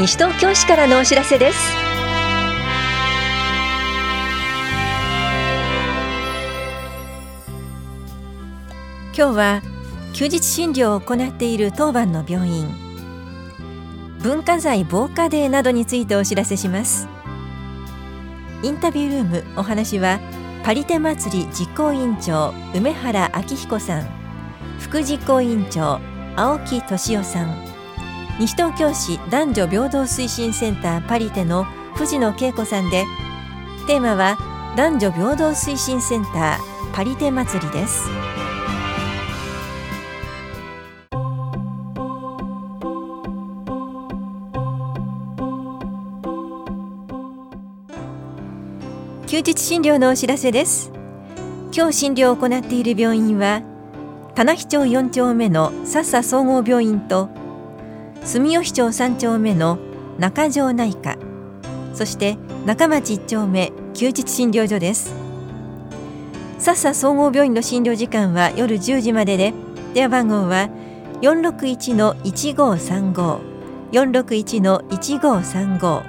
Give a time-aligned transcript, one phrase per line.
[0.00, 1.58] 西東京市からのお知らせです。
[9.14, 9.62] 今日は
[10.14, 12.66] 休日診療を行っている当番の病院。
[14.22, 17.06] 文化財防火デーなどについてお知らせします。
[18.62, 20.18] インタビュールームお話は
[20.64, 24.06] パリテ祭り実行委員長梅原明彦さん。
[24.78, 26.00] 副実行委員長
[26.36, 27.69] 青木俊夫さん。
[28.38, 33.04] 西東京市男女平等推進センターパリテの藤野恵子さんで
[33.86, 34.38] テーマは
[34.76, 38.08] 男女平等推進センターパリテ祭りです。
[49.26, 50.90] 休日診療のお知らせです。
[51.72, 53.62] 今日診療を行っている病院は
[54.34, 57.28] 棚木町4丁目の笹総合病院と
[58.24, 59.78] 住吉町3丁目の
[60.18, 61.16] 中条内科。
[61.94, 62.36] そして
[62.66, 65.14] 中町1丁目休日診療所です。
[66.58, 69.54] 笹総合病院の診療時間は夜10時までで
[69.94, 70.68] 電話番号は
[71.22, 73.40] 461-1535
[73.92, 76.02] 461-1535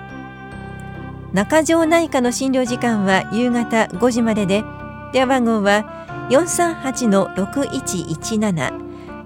[1.33, 4.65] 中条内科の診療時間は夕方5時までで
[5.13, 5.85] 電話番号は
[6.29, 8.81] 438-6117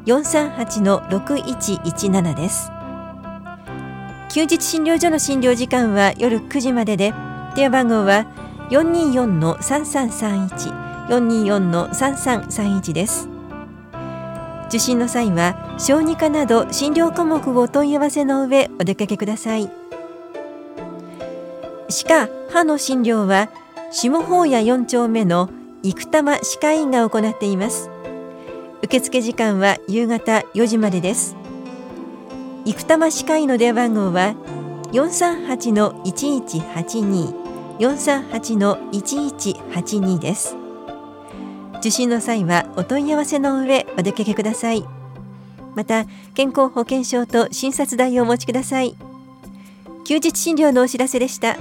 [0.06, 2.75] 438-6117です。
[4.36, 7.14] 休日診療所の診療時間は夜9時までで
[7.56, 8.26] 電話番号は
[8.70, 13.30] 424-3331 424-3331です。
[14.68, 19.72] 受診の際は小児科など診療科目をお問い合わせの上お出かけください。
[21.88, 23.48] 歯科・歯の診療は
[23.90, 25.50] 下法屋4丁目の
[25.82, 27.90] 生玉歯科医院が行っています。
[28.84, 31.38] 受付時間は夕方4時までです。
[32.66, 34.36] 生玉歯科医の電話番号は
[34.92, 37.46] 438-1182
[37.80, 40.56] 438-1182です。
[41.80, 44.86] 受診の際はお問い合わせの上お出かけください。
[45.76, 48.96] また健康保険証と診察代をお持ちください。
[50.06, 51.58] 休日診療のお知らせでした。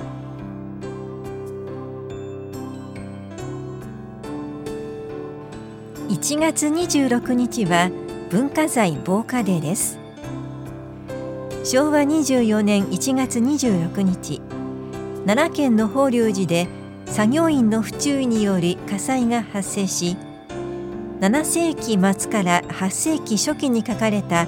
[6.08, 7.90] 1月26日は
[8.30, 10.03] 文化財防火デーです。
[11.64, 14.42] 昭和24年1月26日
[15.24, 16.68] 奈良県の法隆寺で
[17.06, 20.18] 作業員の不注意により火災が発生し
[21.20, 24.46] 7世紀末から8世紀初期に書かれた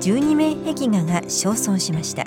[0.00, 2.26] 12面壁画が焼損しました。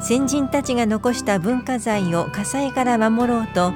[0.00, 3.74] 先人たちが残した文化財を火災から守ろうと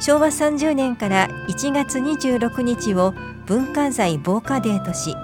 [0.00, 3.12] 昭和30年から1月26日を
[3.44, 5.14] 文化財防火デーとし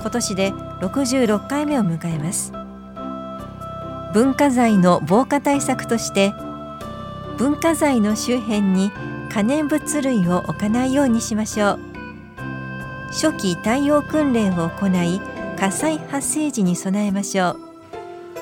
[0.00, 2.61] 今年で66回目を迎えます。
[4.12, 6.32] 文化財の防火対策として
[7.38, 8.92] 文化財の周辺に
[9.32, 11.78] 可燃物類を置かないようにしましょう。
[13.12, 15.20] 初期対応訓練を行い
[15.58, 17.60] 火災発生時に備えましょう。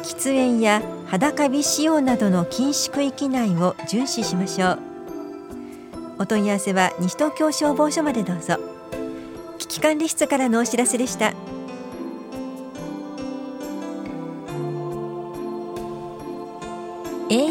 [0.03, 4.78] 喫煙や裸火使用などの禁止区域内を巡視しましょう。
[6.19, 8.58] お問い合わせは西東京消防署までどうぞ。
[9.58, 11.32] 危機管理室からのお知らせでした。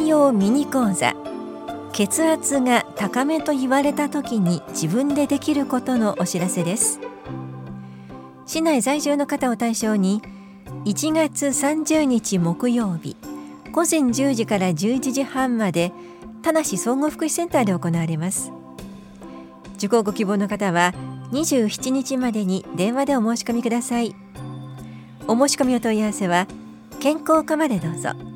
[0.09, 1.13] 栄養ミニ講座
[1.93, 6.99] 血圧が高めと言われた時に自分でできることのお知らせです。
[8.47, 10.23] 市内在住の方を対象に
[10.85, 13.17] 1月30日木曜日
[13.71, 15.91] 午前10時から11時半まで
[16.41, 18.51] 田無総合福祉センターで行われます。
[19.75, 20.95] 受講ご希望の方は
[21.33, 24.15] 27日までに電話でお申し込みください。
[25.27, 26.47] お申し込みお問い合わせは
[26.99, 28.28] 健康課までどうぞ。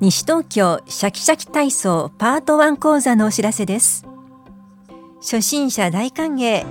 [0.00, 4.06] 西東京シャキシャキ体操パート1講座のお知らせです。
[5.16, 6.64] 初心者大歓迎。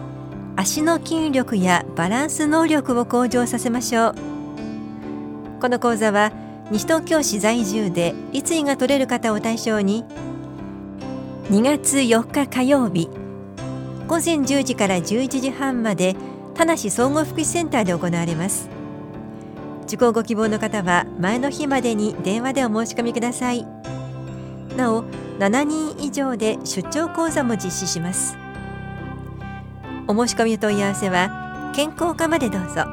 [0.56, 4.16] 足の筋力やバランス能力を向上させましょう。
[5.60, 6.32] この講座は
[6.72, 10.06] 西東京市在住で立位が取れる方を対象に
[11.50, 13.10] 2月4日火曜日
[14.08, 16.16] 午前10時から11時半まで
[16.56, 18.77] 田無総合福祉センターで行われます。
[19.88, 23.66] 受講ご希望の方は前の日までに電話でお申し込みください。
[24.76, 25.04] なお
[25.40, 28.38] 7人以上で出張講座も実施します。
[30.08, 32.86] お申し込み問い合わせは健康課までどうぞ。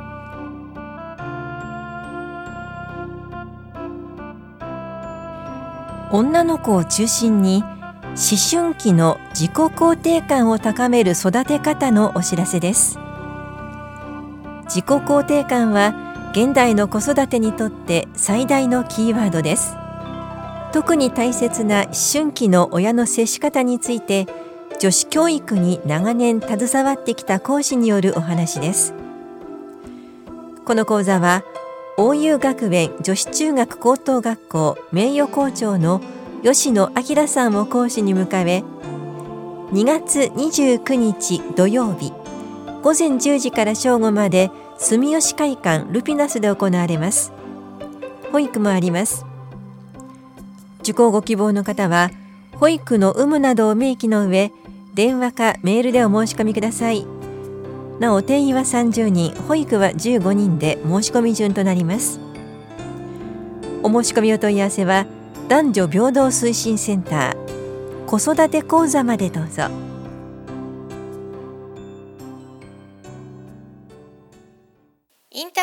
[6.13, 13.01] 女の子を中心に思春期の自己肯定感を高める育て方のお知らせです。
[14.67, 16.04] 自己肯定感は
[16.35, 19.77] 現代の子育てにとって最大のキーワードです。
[20.73, 24.27] 特に大切な思春期の親の接し方について
[24.81, 28.95] 女子教育に長年携わってきた講師によるお話です。
[30.65, 31.45] この講座は
[31.97, 36.01] 大友学園女子中学高等学校名誉校長の
[36.43, 38.65] 吉野明さんを講師に迎え
[39.71, 42.13] 2月29日土曜日
[42.83, 47.33] 午前10時から正午まで住吉会館ルピナスで行われます。
[48.33, 49.25] 保育もあります。
[50.81, 52.11] 受講ご希望の方は
[52.57, 54.53] 保育の有無などを明記の上
[54.95, 57.07] 電話かメールでお申し込みください。
[58.01, 62.21] なお定員は30人保育は15人で申し込み順となります。
[63.83, 65.07] お申し込みお問い合わせは
[65.49, 69.94] 男女平等推進センター子育て講座までどうぞ。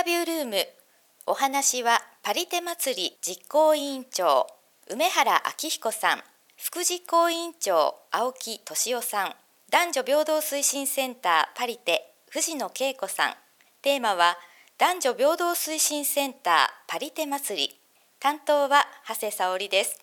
[0.02, 0.56] タビュールーム。
[1.28, 4.48] お話はパリテ祭り実行委員長
[4.90, 5.32] 梅原
[5.64, 6.24] 明彦さん。
[6.58, 9.36] 副実行委員長青木俊夫さん。
[9.70, 13.34] 男女平等推進センターパリテ藤野恵子さん。
[13.84, 14.40] テーマは
[14.80, 16.56] 男女平等推進センター
[16.88, 17.80] パリテ祭り。
[18.20, 20.00] 担当は長谷沙織です。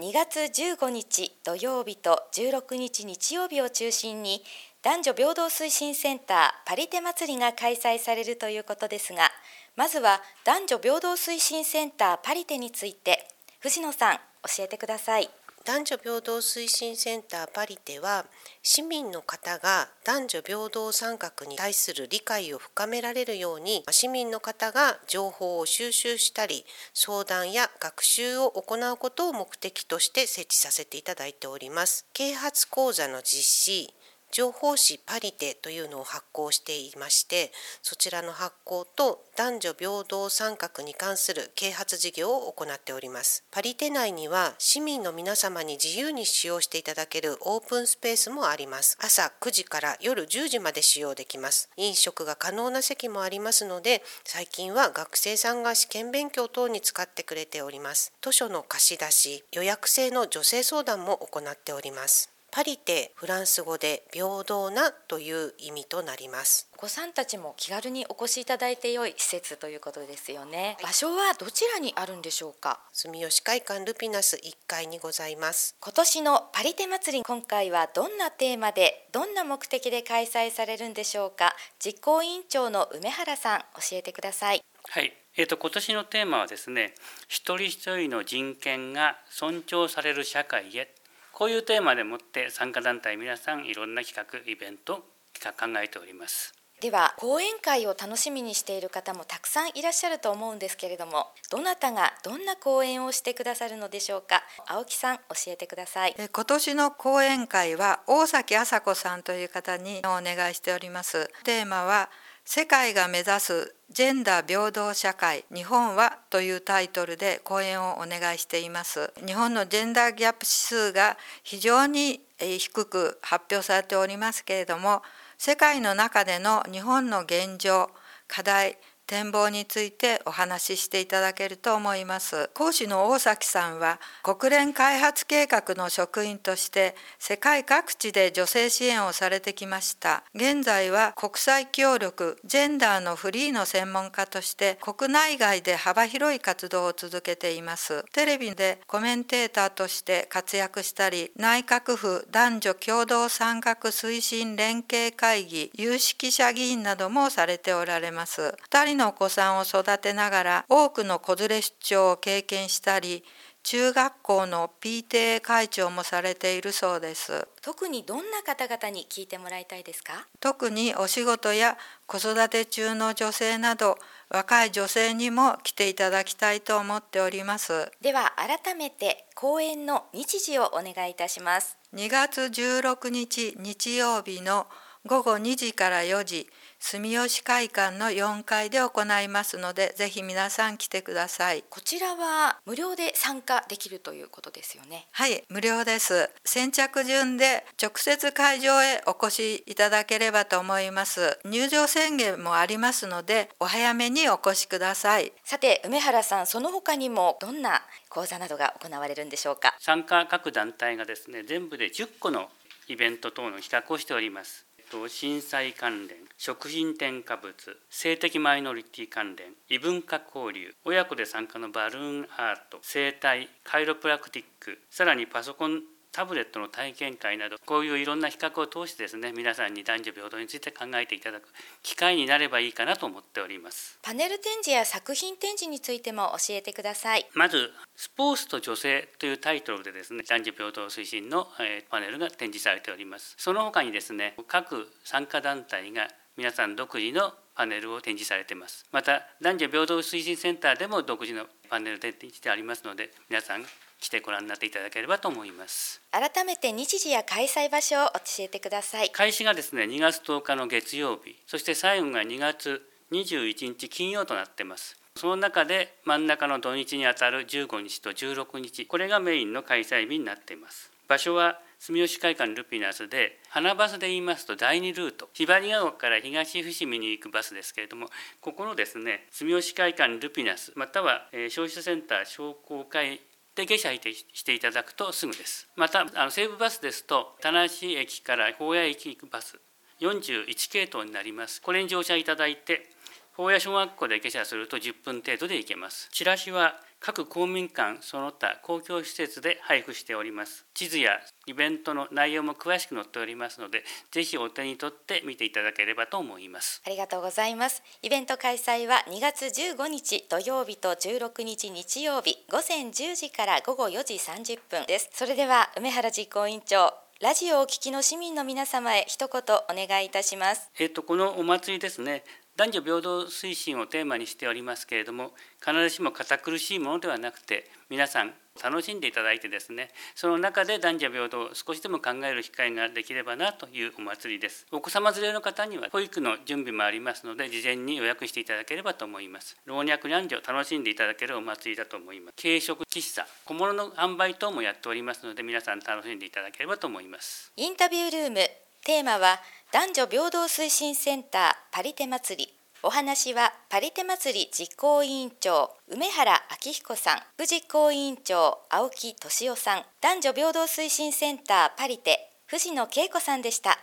[0.00, 4.42] 2月15日土曜日と16日日曜日を中心に
[4.84, 9.30] 男女平等推進センターパリテ祭りが開催されるということですが
[9.76, 13.28] まずは男女平等推進センターパリテについて
[13.60, 15.30] 藤野さん教えてください。
[15.64, 18.26] 男女平等推進センターパリテは
[18.64, 32.04] 市民の方が男女平等参画に対する理解を深められるように市民の方が情報を収集したり相談や学習を行うことを目的として設置させていただいております。
[32.12, 33.94] 啓発講座の実施
[34.32, 37.52] 情報誌パリテというのを発行していまして
[37.82, 43.44] そちらの発行と男女平等参画に関する啓発事業を行っております。
[43.50, 48.98] パリテ内には市民の皆様に自由に使用していただけるオープンスペースもあります。
[49.00, 51.70] 朝9時から夜10時まで使用できます。
[51.76, 58.12] 飲食が可能な席もありますので最近は学生さんが試験勉強等に使ってくれております。
[58.20, 62.32] 図書の貸し出し予約制の女性相談も行っております。
[62.54, 66.68] パリテフランス語で平等なという意味となります。
[66.74, 70.76] お子さんたちも気軽にお越しいただいて良い施設ということですよね。
[70.82, 72.80] 場所はどちらにあるんでしょうか？
[72.92, 75.76] 住吉会館ルピナス1階にございます。
[75.80, 81.54] 今年のパリテ祭り今回はどんなテーマでどんな目的で開催されるんでしょうか？
[81.82, 84.62] 実行委員長の梅原さん教えてください。
[84.90, 85.14] はい。
[85.38, 86.92] えーと、今年のテーマはですね
[87.26, 90.94] 一人一人の人権が尊重される社会へ
[91.32, 96.54] こういうテーマでもって参加団体皆さんいろんな企画イベント企画考えております。
[96.80, 104.42] では講演会を楽しみにしている方もたくさんいらっしゃると思うんですけれどもどなたがどんな講演をしてくださるのでしょうか？
[104.66, 106.16] 青木さん教えてください。
[106.16, 111.30] 今年の講演会は大崎麻子さんという方にお願いしております。
[111.44, 112.10] テーマは
[112.44, 119.12] 世界が目指すジェンダー平等社会日本はというタイトルで講演をお願いしています。
[119.24, 125.02] 日本のジェンダーギャップ指数が非常に低く発表されておりますけれども
[125.38, 127.90] 世界の中での日本の現状
[128.26, 132.50] 課題展望についてお話ししていただけると思います。
[132.54, 140.24] 講師の大崎さんは国連開発計画の職員として世界各地で女性支援をされてきました。
[140.34, 148.04] 現在は国際協力ジェンダーのフリーの専門家として国内外で幅広い活動を続けています。
[148.12, 158.54] テレビでコメンテーターとして活躍したり内閣府男女共同参画推進連携会議有識者議員などもされておられます。
[158.70, 163.24] 2のお子さんを育てながら多くの子連れ出張を経験したり
[163.64, 167.46] 中学校の PTA 会長もされているそうです。
[167.60, 170.26] 特にどんな方々に聞いてもらいたいですか？
[170.40, 173.98] 特にお仕事や子育て中の女性など
[174.30, 177.92] 若い女性にも来ていただきたいと思っております。
[178.00, 181.78] では改めて講演の日時をお願いいたします。
[181.94, 184.66] 2月16日日曜日の
[185.04, 191.64] 午後2時から4時住吉会館の4階で行いますのでぜひ皆さん来てください。
[191.68, 195.06] こちらは無料で参加できるということですよね。
[195.10, 196.30] はい無料です。
[196.44, 201.38] 先着順で直接会場へお越しいただければと思います。
[201.44, 205.32] 入場宣言もありますのでお早めにお越しください。
[205.44, 209.74] さて梅原さんその他にもどんな講座などが行われるんでしょうか？
[209.80, 212.48] 参加各団体がですね全部で10個の
[212.88, 217.54] イベント等の企画をしておりますと震災関連食品添加物
[217.88, 225.80] 性的マイノリティ関連異文化交流親子で参加のバルーンアート生態カイロプラクティックさらにパソコン
[226.12, 231.48] タブレットの体験会などこういういろんな比較を通してですね皆さんに男女平等について考えていただく
[231.82, 233.98] 機会になればいいかなと思っております。
[234.02, 237.26] パネル展示や作品展示についても教えてください。
[237.34, 243.34] まずスポーツと女性というタイトルでですね男女平等推進の、えパネルが展示されております。
[243.38, 248.84] その他にですね各参加団体が皆さん独自のパネルを展示されています。
[248.92, 253.64] また男女平等推進センターでも独自のパネル展示してありますので皆さん
[254.02, 256.02] 来てご覧になっていただければと思います。
[256.10, 259.10] 改めて日時や開催場所を教えてください。
[259.10, 262.82] 開始がですね2月10日の月曜日そして最後が2月
[263.12, 264.98] 21日金曜となっています。
[265.14, 270.90] その中で真ん中の土日にあたる15日と16日これがメインの開催日になっています。
[271.06, 275.28] 場所は住吉会館ルピナスで花バスで言いますと第2ルート。
[275.32, 278.08] ひばりが丘から東伏見に行くバスですけれども
[278.40, 283.20] ここのですね住吉会館ルピナスまたは、え消費者センター商工会
[283.54, 285.68] で下車していただくとすぐです。
[285.76, 289.58] またあの西武バスですと田無駅から高野駅行くバス
[290.00, 291.60] 41系統になります。
[291.60, 292.88] これに乗車いただいて
[293.36, 296.08] 宝谷小学校で下車すると10分程度で行けます。
[296.12, 320.68] チラシは各公民館その他公共施設で配布しております地図やイベントの内容も詳しく載っておりますのでぜひお手に取って見ていただければと思いますありがとうございますイベント開催は2月15日土曜日と16日日曜日午前10時から午後4時30分ですそれでは梅原実行委員長ラジオをお聞きの市民の皆様へ一言お願いいたします。
[320.80, 322.24] えっ、とこのお祭りですね。
[322.56, 334.66] 男女平等推進をテーマにしておりますけれども必ずしも堅苦しいものではなくて皆さん楽しんでいただいてですねその中で男女平等を少しでも考える機会ができればなというお祭りです。
[334.70, 339.56] お子様連れの方には保育の準備もありますので事前に予約していただければと思います。
[339.64, 342.42] 老若男女楽しんでいただけるお祭りだと思います。
[342.42, 347.50] 軽食喫茶小物の販売等もやっておりますので皆さん楽しんでいただければと思います。
[347.56, 348.36] インタビュールーム
[348.84, 349.40] テーマは
[349.72, 352.52] 男女平等推進センターパリテ祭り。
[352.82, 356.30] お話はパリテ祭り実行委員長梅原
[356.66, 363.78] 明彦さん副実行委員長青木俊夫さん男女平等推進センターパリテ藤野恵子さんでした。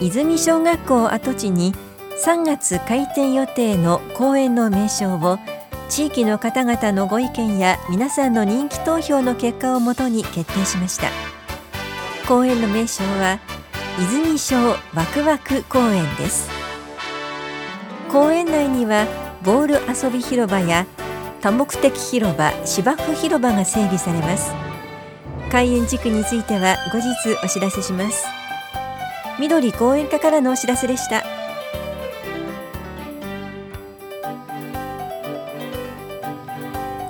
[0.00, 1.74] 泉小学校跡地に
[2.24, 5.38] 3月開店予定の公園の名称を
[5.92, 11.10] 地域の方々のご意見や皆さんの人気投票の結果をもとに決定しました。
[12.26, 13.38] 公園の名称は
[14.00, 14.56] 泉小
[14.94, 16.48] ワクワク公園です。
[18.10, 19.06] 公園内には
[19.44, 20.86] ボール遊び広場や
[21.42, 24.54] 多目的広場芝生広場が整備されます。
[25.50, 28.24] 開園時期については後日お知らせします。
[29.38, 31.41] 緑公園課からのお知らせでした。